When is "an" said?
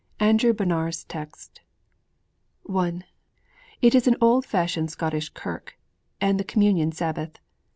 4.07-4.15